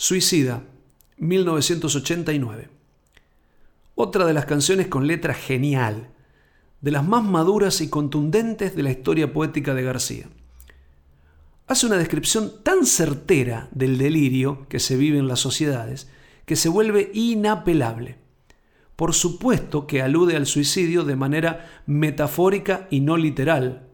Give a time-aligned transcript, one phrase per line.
[0.00, 0.62] Suicida,
[1.16, 2.68] 1989.
[3.96, 6.10] Otra de las canciones con letra genial,
[6.80, 10.28] de las más maduras y contundentes de la historia poética de García.
[11.66, 16.08] Hace una descripción tan certera del delirio que se vive en las sociedades
[16.46, 18.18] que se vuelve inapelable.
[18.94, 23.88] Por supuesto que alude al suicidio de manera metafórica y no literal.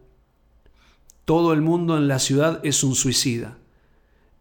[1.25, 3.57] Todo el mundo en la ciudad es un suicida,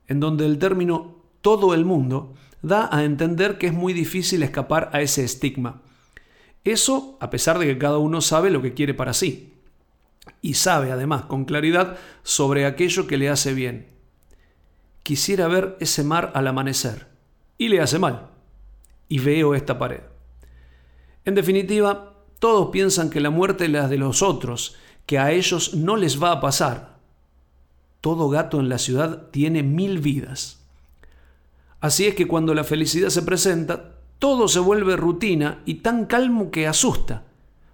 [0.09, 2.33] en donde el término todo el mundo,
[2.63, 5.83] da a entender que es muy difícil escapar a ese estigma.
[6.65, 9.53] Eso a pesar de que cada uno sabe lo que quiere para sí.
[10.41, 13.89] Y sabe además con claridad sobre aquello que le hace bien.
[15.03, 17.09] Quisiera ver ese mar al amanecer.
[17.59, 18.31] Y le hace mal.
[19.11, 20.01] Y veo esta pared.
[21.27, 25.75] En definitiva, todos piensan que la muerte es la de los otros, que a ellos
[25.75, 26.97] no les va a pasar.
[28.01, 30.64] Todo gato en la ciudad tiene mil vidas.
[31.85, 36.51] Así es que cuando la felicidad se presenta, todo se vuelve rutina y tan calmo
[36.51, 37.25] que asusta,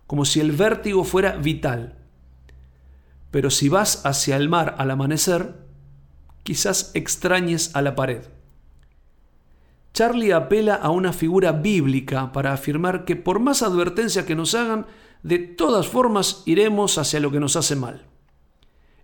[0.08, 1.96] como si el vértigo fuera vital.
[3.30, 5.54] Pero si vas hacia el mar al amanecer,
[6.42, 8.22] quizás extrañes a la pared.
[9.94, 14.86] Charlie apela a una figura bíblica para afirmar que por más advertencias que nos hagan,
[15.22, 18.06] de todas formas iremos hacia lo que nos hace mal.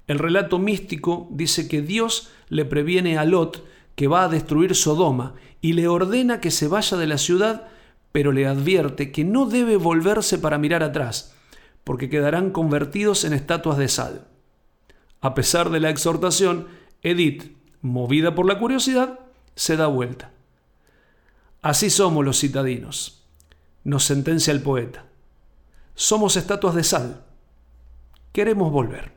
[0.08, 3.64] El relato místico dice que Dios le previene a Lot
[3.96, 7.66] que va a destruir Sodoma y le ordena que se vaya de la ciudad,
[8.12, 11.34] pero le advierte que no debe volverse para mirar atrás,
[11.82, 14.28] porque quedarán convertidos en estatuas de sal.
[15.20, 16.68] A pesar de la exhortación,
[17.02, 19.18] Edith, movida por la curiosidad,
[19.54, 20.30] se da vuelta.
[21.62, 23.24] Así somos los citadinos,
[23.82, 25.06] nos sentencia el poeta.
[25.94, 27.24] Somos estatuas de sal.
[28.32, 29.15] Queremos volver.